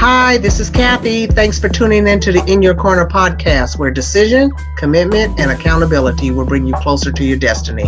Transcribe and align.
Hi, 0.00 0.38
this 0.38 0.60
is 0.60 0.70
Kathy. 0.70 1.26
Thanks 1.26 1.58
for 1.58 1.68
tuning 1.68 2.08
in 2.08 2.20
to 2.20 2.32
the 2.32 2.42
In 2.50 2.62
Your 2.62 2.74
Corner 2.74 3.04
podcast, 3.04 3.78
where 3.78 3.90
decision, 3.90 4.50
commitment, 4.78 5.38
and 5.38 5.50
accountability 5.50 6.30
will 6.30 6.46
bring 6.46 6.66
you 6.66 6.72
closer 6.72 7.12
to 7.12 7.22
your 7.22 7.36
destiny. 7.36 7.84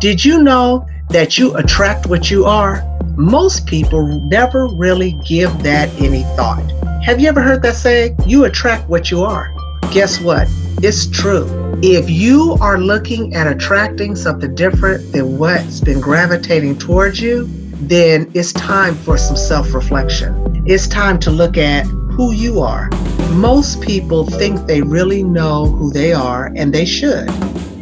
Did 0.00 0.24
you 0.24 0.42
know 0.42 0.84
that 1.10 1.38
you 1.38 1.54
attract 1.54 2.08
what 2.08 2.32
you 2.32 2.46
are? 2.46 2.82
Most 3.16 3.64
people 3.64 4.04
never 4.24 4.66
really 4.66 5.12
give 5.24 5.62
that 5.62 5.88
any 6.00 6.24
thought. 6.34 6.68
Have 7.04 7.20
you 7.20 7.28
ever 7.28 7.40
heard 7.40 7.62
that 7.62 7.76
saying? 7.76 8.16
You 8.26 8.46
attract 8.46 8.88
what 8.88 9.12
you 9.12 9.22
are. 9.22 9.54
Guess 9.92 10.20
what? 10.20 10.48
It's 10.82 11.06
true. 11.06 11.46
If 11.80 12.10
you 12.10 12.56
are 12.60 12.78
looking 12.78 13.34
at 13.36 13.46
attracting 13.46 14.16
something 14.16 14.52
different 14.56 15.12
than 15.12 15.38
what's 15.38 15.80
been 15.80 16.00
gravitating 16.00 16.80
towards 16.80 17.20
you, 17.20 17.48
then 17.88 18.30
it's 18.32 18.52
time 18.52 18.94
for 18.94 19.18
some 19.18 19.36
self 19.36 19.74
reflection. 19.74 20.62
It's 20.66 20.86
time 20.86 21.18
to 21.20 21.30
look 21.30 21.58
at 21.58 21.84
who 21.84 22.32
you 22.32 22.60
are. 22.60 22.88
Most 23.32 23.80
people 23.80 24.26
think 24.26 24.66
they 24.66 24.82
really 24.82 25.22
know 25.22 25.66
who 25.66 25.90
they 25.90 26.12
are, 26.12 26.52
and 26.54 26.72
they 26.72 26.84
should. 26.84 27.28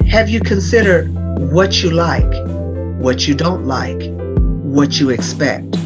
Have 0.08 0.30
you 0.30 0.40
considered 0.40 1.12
what 1.52 1.82
you 1.82 1.90
like, 1.90 2.32
what 2.98 3.28
you 3.28 3.34
don't 3.34 3.66
like, 3.66 4.00
what 4.62 4.98
you 4.98 5.10
expect, 5.10 5.76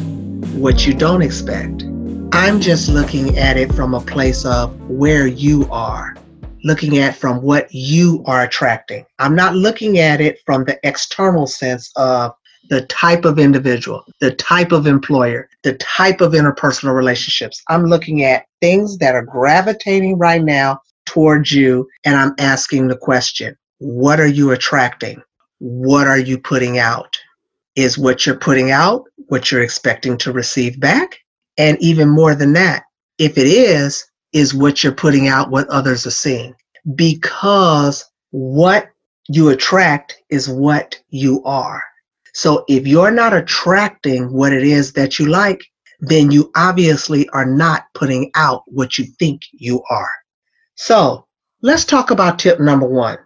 what 0.53 0.87
you 0.87 0.93
don't 0.93 1.21
expect? 1.21 1.83
I'm 2.31 2.61
just 2.61 2.89
looking 2.89 3.37
at 3.37 3.57
it 3.57 3.73
from 3.73 3.93
a 3.93 4.01
place 4.01 4.45
of 4.45 4.79
where 4.89 5.27
you 5.27 5.67
are, 5.71 6.15
looking 6.63 6.99
at 6.99 7.15
from 7.15 7.41
what 7.41 7.73
you 7.73 8.23
are 8.27 8.43
attracting. 8.43 9.05
I'm 9.19 9.35
not 9.35 9.55
looking 9.55 9.99
at 9.99 10.21
it 10.21 10.39
from 10.45 10.63
the 10.63 10.79
external 10.83 11.47
sense 11.47 11.91
of 11.95 12.33
the 12.69 12.85
type 12.87 13.25
of 13.25 13.39
individual, 13.39 14.03
the 14.19 14.31
type 14.35 14.71
of 14.71 14.87
employer, 14.87 15.49
the 15.63 15.75
type 15.75 16.21
of 16.21 16.33
interpersonal 16.33 16.93
relationships. 16.93 17.63
I'm 17.69 17.85
looking 17.85 18.23
at 18.23 18.45
things 18.61 18.97
that 18.97 19.15
are 19.15 19.21
gravitating 19.21 20.17
right 20.17 20.43
now 20.43 20.79
towards 21.05 21.51
you, 21.51 21.87
and 22.03 22.15
I'm 22.15 22.33
asking 22.39 22.87
the 22.87 22.97
question 22.97 23.55
what 23.79 24.19
are 24.19 24.27
you 24.27 24.51
attracting? 24.51 25.21
What 25.59 26.07
are 26.07 26.19
you 26.19 26.37
putting 26.37 26.79
out? 26.79 27.17
Is 27.75 27.97
what 27.97 28.25
you're 28.25 28.37
putting 28.37 28.71
out 28.71 29.03
what 29.27 29.51
you're 29.51 29.63
expecting 29.63 30.17
to 30.19 30.31
receive 30.31 30.79
back? 30.79 31.17
And 31.57 31.77
even 31.81 32.09
more 32.09 32.35
than 32.35 32.53
that, 32.53 32.83
if 33.17 33.37
it 33.37 33.47
is, 33.47 34.05
is 34.33 34.53
what 34.53 34.83
you're 34.83 34.93
putting 34.93 35.27
out 35.27 35.51
what 35.51 35.67
others 35.69 36.05
are 36.05 36.11
seeing. 36.11 36.53
Because 36.95 38.05
what 38.31 38.89
you 39.27 39.49
attract 39.49 40.21
is 40.29 40.49
what 40.49 40.99
you 41.09 41.43
are. 41.43 41.81
So 42.35 42.65
if 42.67 42.85
you're 42.85 43.11
not 43.11 43.33
attracting 43.33 44.29
what 44.33 44.51
it 44.51 44.63
is 44.63 44.91
that 44.93 45.17
you 45.17 45.27
like, 45.27 45.63
then 46.01 46.31
you 46.31 46.51
obviously 46.57 47.29
are 47.29 47.45
not 47.45 47.85
putting 47.93 48.29
out 48.35 48.63
what 48.65 48.97
you 48.97 49.05
think 49.17 49.43
you 49.53 49.81
are. 49.89 50.09
So 50.75 51.25
let's 51.61 51.85
talk 51.85 52.11
about 52.11 52.37
tip 52.37 52.59
number 52.59 52.85
one. 52.85 53.17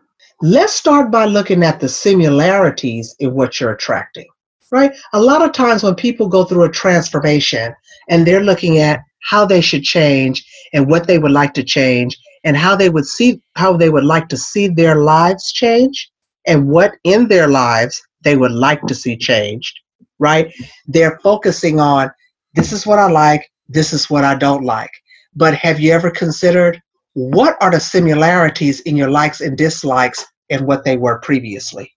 Let's 0.44 0.74
start 0.74 1.10
by 1.10 1.26
looking 1.26 1.64
at 1.64 1.80
the 1.80 1.90
similarities 1.90 3.16
in 3.20 3.34
what 3.34 3.60
you're 3.60 3.74
attracting, 3.74 4.28
right? 4.72 4.92
A 5.14 5.20
lot 5.20 5.42
of 5.42 5.54
times 5.54 5.82
when 5.82 5.96
people 5.96 6.30
go 6.30 6.44
through 6.44 6.66
a 6.66 6.72
transformation 6.72 7.74
and 8.10 8.28
they're 8.28 8.44
looking 8.44 8.78
at 8.78 9.02
how 9.28 9.44
they 9.44 9.60
should 9.60 9.84
change 9.84 10.46
and 10.72 10.88
what 10.88 11.08
they 11.08 11.18
would 11.18 11.32
like 11.32 11.56
to 11.56 11.64
change 11.64 12.16
and 12.44 12.56
how 12.56 12.76
they 12.76 12.90
would 12.90 13.08
see 13.08 13.42
how 13.56 13.76
they 13.76 13.90
would 13.90 14.06
like 14.06 14.30
to 14.30 14.38
see 14.38 14.68
their 14.68 14.98
lives 14.98 15.52
change 15.52 16.12
and 16.46 16.70
what 16.70 16.94
in 17.04 17.28
their 17.28 17.48
lives 17.48 18.00
they 18.24 18.36
would 18.36 18.52
like 18.52 18.82
to 18.88 18.96
see 18.96 19.18
changed, 19.18 19.80
right? 20.20 20.54
They're 20.88 21.20
focusing 21.24 21.80
on 21.80 22.12
this 22.54 22.72
is 22.72 22.86
what 22.86 23.00
I 23.00 23.10
like, 23.10 23.50
this 23.68 23.94
is 23.94 24.10
what 24.10 24.24
I 24.24 24.36
don't 24.36 24.64
like. 24.64 24.92
But 25.36 25.54
have 25.56 25.80
you 25.80 25.92
ever 25.92 26.12
considered 26.12 26.82
what 27.14 27.58
are 27.62 27.72
the 27.72 27.80
similarities 27.80 28.82
in 28.82 28.98
your 28.98 29.10
likes 29.10 29.42
and 29.42 29.58
dislikes 29.58 30.26
and 30.50 30.66
what 30.66 30.84
they 30.84 30.98
were 30.98 31.20
previously? 31.20 31.92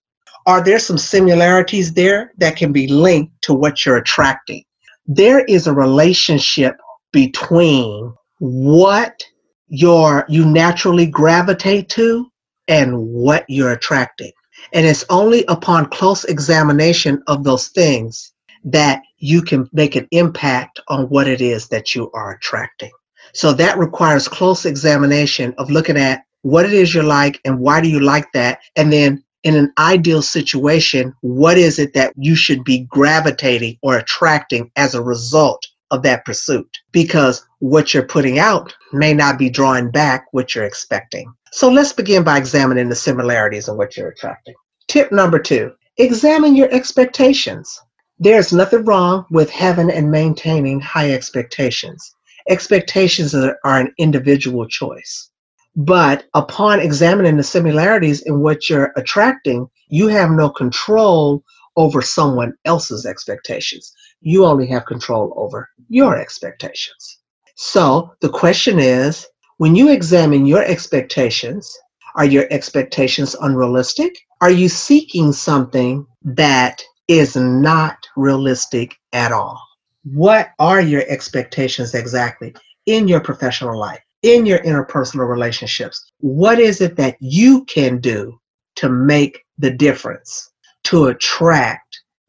Are 0.46 0.62
there 0.62 0.78
some 0.78 0.98
similarities 0.98 1.92
there 1.92 2.32
that 2.38 2.56
can 2.56 2.72
be 2.72 2.86
linked 2.88 3.32
to 3.42 3.54
what 3.54 3.84
you're 3.84 3.96
attracting? 3.96 4.64
There 5.06 5.44
is 5.44 5.66
a 5.66 5.72
relationship 5.72 6.76
between 7.12 8.12
what 8.38 9.22
your 9.68 10.26
you 10.28 10.44
naturally 10.44 11.06
gravitate 11.06 11.88
to 11.90 12.26
and 12.68 12.98
what 12.98 13.44
you're 13.48 13.72
attracting. 13.72 14.32
And 14.72 14.86
it's 14.86 15.04
only 15.10 15.44
upon 15.46 15.86
close 15.86 16.24
examination 16.24 17.22
of 17.26 17.44
those 17.44 17.68
things 17.68 18.32
that 18.64 19.02
you 19.18 19.42
can 19.42 19.68
make 19.72 19.96
an 19.96 20.06
impact 20.10 20.80
on 20.88 21.08
what 21.08 21.28
it 21.28 21.40
is 21.40 21.68
that 21.68 21.94
you 21.94 22.10
are 22.12 22.32
attracting. 22.32 22.92
So 23.32 23.52
that 23.54 23.78
requires 23.78 24.28
close 24.28 24.66
examination 24.66 25.54
of 25.58 25.70
looking 25.70 25.96
at 25.96 26.24
what 26.42 26.66
it 26.66 26.72
is 26.72 26.94
you 26.94 27.02
like 27.02 27.40
and 27.44 27.58
why 27.58 27.80
do 27.80 27.88
you 27.88 28.00
like 28.00 28.30
that. 28.32 28.60
And 28.76 28.92
then 28.92 29.24
in 29.42 29.56
an 29.56 29.72
ideal 29.78 30.22
situation, 30.22 31.14
what 31.20 31.58
is 31.58 31.78
it 31.78 31.94
that 31.94 32.12
you 32.16 32.36
should 32.36 32.64
be 32.64 32.80
gravitating 32.80 33.78
or 33.82 33.96
attracting 33.96 34.70
as 34.76 34.94
a 34.94 35.02
result 35.02 35.66
of 35.92 36.02
that 36.02 36.24
pursuit? 36.24 36.78
Because 36.90 37.46
what 37.60 37.94
you're 37.94 38.02
putting 38.06 38.40
out 38.40 38.74
may 38.92 39.14
not 39.14 39.38
be 39.38 39.48
drawing 39.48 39.90
back 39.90 40.26
what 40.32 40.54
you're 40.54 40.64
expecting. 40.64 41.32
So 41.52 41.70
let's 41.70 41.92
begin 41.92 42.24
by 42.24 42.38
examining 42.38 42.88
the 42.88 42.96
similarities 42.96 43.68
in 43.68 43.76
what 43.76 43.96
you're 43.96 44.08
attracting. 44.08 44.54
Tip 44.88 45.12
number 45.12 45.38
two 45.38 45.72
examine 45.98 46.56
your 46.56 46.72
expectations. 46.72 47.78
There's 48.18 48.52
nothing 48.52 48.84
wrong 48.84 49.26
with 49.30 49.50
having 49.50 49.90
and 49.90 50.10
maintaining 50.10 50.80
high 50.80 51.12
expectations. 51.12 52.14
Expectations 52.48 53.34
are, 53.34 53.56
an 53.64 53.92
individual 53.98 54.66
choice. 54.66 55.30
But 55.76 56.24
upon 56.34 56.80
examining 56.80 57.36
the 57.36 57.42
similarities 57.42 58.22
in 58.22 58.40
what 58.40 58.68
you're 58.68 58.92
attracting, 58.96 59.68
you 59.88 60.08
have 60.08 60.30
no 60.30 60.50
control 60.50 61.42
over 61.76 62.02
someone 62.02 62.54
else's 62.64 63.06
expectations. 63.06 63.92
You 64.22 64.44
only 64.46 64.66
have 64.68 64.86
control 64.86 65.34
over 65.36 65.68
your 65.88 66.16
expectations. 66.16 67.18
So 67.56 68.14
the 68.20 68.28
question 68.28 68.78
is 68.78 69.26
when 69.58 69.74
you 69.74 69.90
examine 69.90 70.46
your 70.46 70.64
expectations, 70.64 71.76
are 72.14 72.24
your 72.24 72.46
expectations 72.50 73.34
unrealistic? 73.40 74.16
Are 74.40 74.50
you 74.50 74.68
seeking 74.68 75.32
something 75.32 76.06
that 76.22 76.82
is 77.08 77.36
not 77.36 77.96
realistic 78.16 78.96
at 79.12 79.32
all? 79.32 79.60
What 80.04 80.50
are 80.58 80.80
your 80.80 81.04
expectations 81.08 81.94
exactly 81.94 82.54
in 82.86 83.08
your 83.08 83.20
professional 83.20 83.78
life, 83.78 84.00
in 84.22 84.46
your 84.46 84.58
interpersonal 84.60 85.28
relationships? 85.28 86.10
What 86.18 86.58
is 86.58 86.80
it 86.80 86.96
that 86.96 87.16
you 87.20 87.64
can 87.64 88.00
do 88.00 88.38
to 88.76 88.88
make 88.88 89.44
the 89.58 89.70
difference, 89.70 90.50
to 90.84 91.06
attract 91.06 91.81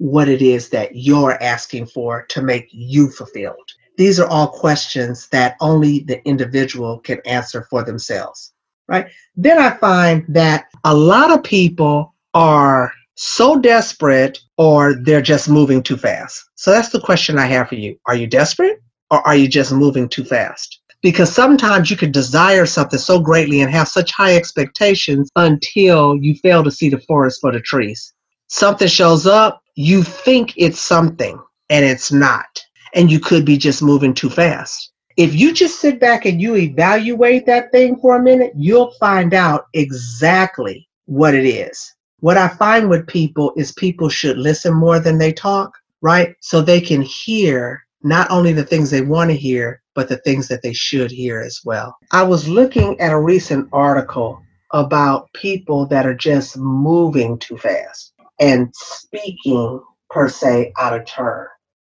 what 0.04 0.28
it 0.28 0.42
is 0.42 0.68
that 0.68 0.94
you're 0.94 1.42
asking 1.42 1.86
for 1.86 2.24
to 2.24 2.42
make 2.42 2.68
you 2.72 3.10
fulfilled? 3.10 3.72
These 3.98 4.20
are 4.20 4.28
all 4.28 4.50
questions 4.50 5.30
that 5.30 5.56
only 5.62 6.00
the 6.00 6.22
individual 6.28 7.00
can 7.00 7.22
answer 7.26 7.66
for 7.70 7.86
themselves, 7.86 8.52
right? 8.90 9.08
Then 9.38 9.58
I 9.60 9.70
find 9.78 10.26
that 10.28 10.66
a 10.84 10.94
lot 10.94 11.32
of 11.32 11.42
people 11.42 12.14
are 12.34 12.92
so 13.16 13.58
desperate 13.58 14.40
or 14.58 14.96
they're 14.96 15.22
just 15.22 15.48
moving 15.48 15.82
too 15.82 15.96
fast. 15.96 16.50
So 16.56 16.72
that's 16.72 16.90
the 16.90 17.00
question 17.00 17.40
I 17.40 17.46
have 17.46 17.70
for 17.70 17.76
you. 17.76 17.98
Are 18.06 18.16
you 18.16 18.28
desperate 18.28 18.82
or 19.10 19.26
are 19.26 19.38
you 19.38 19.48
just 19.48 19.72
moving 19.72 20.10
too 20.10 20.26
fast? 20.26 20.82
Because 21.02 21.32
sometimes 21.32 21.90
you 21.90 21.96
could 21.96 22.12
desire 22.12 22.66
something 22.66 23.00
so 23.00 23.22
greatly 23.22 23.62
and 23.62 23.72
have 23.72 23.88
such 23.88 24.12
high 24.12 24.36
expectations 24.36 25.30
until 25.38 26.18
you 26.18 26.36
fail 26.36 26.62
to 26.62 26.72
see 26.72 26.90
the 26.90 27.00
forest 27.00 27.40
for 27.40 27.54
the 27.54 27.62
trees. 27.62 28.14
Something 28.50 28.90
shows 28.90 29.26
up, 29.26 29.63
you 29.76 30.04
think 30.04 30.54
it's 30.58 30.80
something, 30.80 31.42
and 31.70 31.84
it's 31.86 32.12
not 32.12 32.64
and 32.94 33.12
you 33.12 33.20
could 33.20 33.46
be 33.46 33.58
just 33.58 33.82
moving 33.82 34.14
too 34.14 34.30
fast. 34.30 34.92
If 35.18 35.36
you 35.36 35.54
just 35.54 35.80
sit 35.80 36.00
back 36.00 36.26
and 36.26 36.42
you 36.42 36.56
evaluate 36.56 37.46
that 37.46 37.72
thing 37.72 37.98
for 37.98 38.16
a 38.16 38.24
minute, 38.24 38.54
you'll 38.56 38.92
find 38.94 39.34
out 39.34 39.68
exactly 39.74 40.88
what 41.06 41.36
it 41.36 41.46
is. 41.46 41.94
What 42.20 42.38
I 42.38 42.48
find 42.48 42.90
with 42.90 43.08
people 43.08 43.54
is 43.58 43.74
people 43.74 44.10
should 44.10 44.38
listen 44.38 44.74
more 44.74 45.00
than 45.00 45.18
they 45.18 45.34
talk, 45.34 45.78
right? 46.02 46.36
So 46.40 46.62
they 46.62 46.82
can 46.82 47.02
hear 47.02 47.84
not 48.02 48.30
only 48.32 48.54
the 48.54 48.66
things 48.66 48.90
they 48.90 49.02
want 49.02 49.30
to 49.30 49.36
hear, 49.36 49.82
but 49.94 50.10
the 50.10 50.18
things 50.18 50.48
that 50.48 50.62
they 50.62 50.74
should 50.74 51.12
hear 51.12 51.42
as 51.42 51.60
well. 51.64 51.96
I 52.12 52.24
was 52.24 52.48
looking 52.48 53.00
at 53.00 53.12
a 53.12 53.20
recent 53.20 53.70
article 53.72 54.42
about 54.72 55.32
people 55.34 55.86
that 55.88 56.06
are 56.06 56.16
just 56.16 56.58
moving 56.58 57.38
too 57.38 57.58
fast 57.58 58.13
and 58.40 58.70
speaking 58.76 59.82
per 60.10 60.30
se 60.30 60.74
out 60.78 61.00
of 61.00 61.06
turn, 61.06 61.48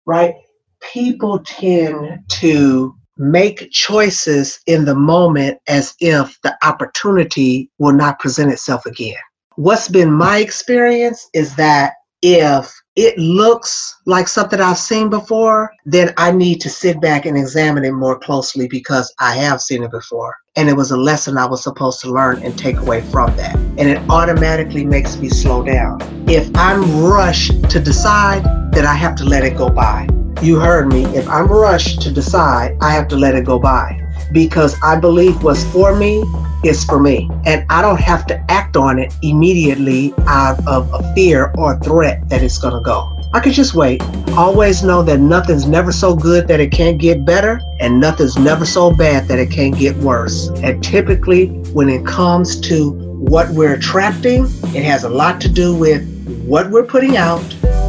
right? 0.06 0.36
people 0.82 1.40
tend 1.40 2.20
to 2.30 2.96
make 3.18 3.70
choices 3.72 4.60
in 4.66 4.86
the 4.86 4.96
moment 4.96 5.60
as 5.68 5.94
if 6.00 6.40
the 6.42 6.58
opportunity 6.66 7.70
will 7.78 7.94
not 7.94 8.20
present 8.20 8.52
itself 8.52 8.86
again. 8.86 9.18
What's 9.56 9.90
been 9.90 10.12
my 10.12 10.38
experience 10.38 11.28
is 11.34 11.56
that 11.58 11.94
if 12.22 12.74
it 12.96 13.18
looks 13.18 13.96
like 14.06 14.28
something 14.28 14.60
I've 14.60 14.78
seen 14.78 15.10
before, 15.10 15.72
then 15.86 16.14
I 16.18 16.32
need 16.32 16.60
to 16.62 16.70
sit 16.70 17.00
back 17.00 17.26
and 17.26 17.38
examine 17.38 17.86
it 17.86 17.94
more 17.94 18.20
closely 18.20 18.68
because 18.68 19.14
I 19.20 19.36
have 19.36 19.62
seen 19.62 19.84
it 19.84 19.92
before. 19.92 20.36
And 20.58 20.68
it 20.68 20.76
was 20.76 20.92
a 20.92 20.98
lesson 20.98 21.38
I 21.38 21.46
was 21.46 21.64
supposed 21.64 22.02
to 22.02 22.12
learn 22.12 22.44
and 22.44 22.58
take 22.58 22.78
away 22.78 23.02
from 23.04 23.34
that. 23.38 23.56
And 23.56 23.82
it 23.82 24.02
automatically 24.10 24.84
makes 24.84 25.18
me 25.18 25.30
slow 25.30 25.64
down. 25.64 26.00
If 26.28 26.50
I'm 26.56 27.02
rushed 27.02 27.70
to 27.70 27.80
decide, 27.80 28.44
then 28.74 28.86
I 28.86 28.96
have 28.96 29.16
to 29.18 29.24
let 29.24 29.46
it 29.46 29.56
go 29.58 29.70
by. 29.70 30.08
You 30.42 30.60
heard 30.60 30.92
me. 30.92 31.06
If 31.16 31.28
I'm 31.30 31.48
rushed 31.48 32.02
to 32.02 32.12
decide, 32.12 32.78
I 32.82 32.92
have 32.92 33.08
to 33.10 33.16
let 33.16 33.36
it 33.36 33.46
go 33.46 33.60
by 33.60 34.09
because 34.32 34.76
I 34.84 35.00
believe 35.00 35.42
what's 35.44 35.64
for 35.72 35.96
me 35.96 36.24
is 36.64 36.84
for 36.84 37.00
me. 37.00 37.30
And 37.46 37.66
I 37.70 37.82
don't 37.82 38.00
have 38.00 38.28
to 38.28 38.52
act 38.52 38.76
on 38.76 39.00
it 39.00 39.14
immediately 39.22 40.14
out 40.28 40.66
of 40.68 40.92
a 40.94 41.14
fear 41.14 41.54
or 41.58 41.80
threat 41.80 42.28
that 42.30 42.44
it's 42.44 42.58
going 42.58 42.74
to 42.74 42.82
go. 42.82 43.16
I 43.32 43.40
could 43.40 43.54
just 43.54 43.76
wait. 43.76 44.02
Always 44.30 44.84
know 44.84 45.04
that 45.04 45.20
nothing's 45.20 45.68
never 45.68 45.92
so 45.92 46.16
good 46.16 46.48
that 46.48 46.60
it 46.60 46.72
can't 46.72 47.00
get 47.00 47.26
better, 47.26 47.62
and 47.80 48.00
nothing's 48.00 48.38
never 48.38 48.66
so 48.66 48.92
bad 48.92 49.28
that 49.28 49.38
it 49.38 49.52
can't 49.52 49.78
get 49.78 49.96
worse. 49.98 50.50
And 50.64 50.84
typically, 50.84 51.48
when 51.74 51.90
it 51.90 52.06
comes 52.08 52.60
to 52.62 52.92
what 53.20 53.50
we're 53.50 53.74
attracting, 53.74 54.46
it 54.76 54.84
has 54.84 55.04
a 55.04 55.10
lot 55.10 55.40
to 55.42 55.50
do 55.50 55.76
with 55.76 56.08
what 56.46 56.72
we're 56.72 56.86
putting 56.86 57.18
out 57.18 57.44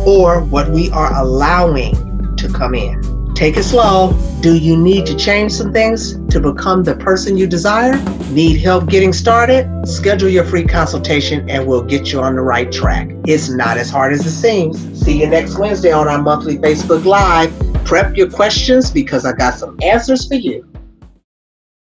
or 0.07 0.43
what 0.43 0.71
we 0.71 0.91
are 0.91 1.15
allowing 1.17 2.37
to 2.37 2.49
come 2.49 2.75
in. 2.75 3.00
Take 3.41 3.57
it 3.57 3.63
slow. 3.63 4.13
Do 4.43 4.55
you 4.55 4.77
need 4.77 5.07
to 5.07 5.17
change 5.17 5.53
some 5.53 5.73
things 5.73 6.13
to 6.29 6.41
become 6.41 6.85
the 6.85 6.95
person 6.97 7.39
you 7.39 7.47
desire? 7.47 7.97
Need 8.33 8.61
help 8.61 8.91
getting 8.91 9.15
started? 9.15 9.67
Schedule 9.89 10.29
your 10.29 10.45
free 10.45 10.67
consultation 10.67 11.49
and 11.49 11.67
we'll 11.67 11.83
get 11.83 12.13
you 12.13 12.21
on 12.21 12.37
the 12.37 12.43
right 12.43 12.71
track. 12.71 13.09
It's 13.25 13.49
not 13.49 13.79
as 13.79 13.89
hard 13.89 14.13
as 14.13 14.27
it 14.27 14.33
seems. 14.33 14.79
See 15.03 15.19
you 15.19 15.27
next 15.27 15.57
Wednesday 15.57 15.91
on 15.91 16.07
our 16.07 16.21
monthly 16.21 16.59
Facebook 16.59 17.07
Live. 17.07 17.51
Prep 17.87 18.15
your 18.15 18.29
questions 18.29 18.91
because 18.91 19.25
I 19.25 19.33
got 19.33 19.55
some 19.55 19.79
answers 19.83 20.29
for 20.29 20.35
you. 20.35 20.70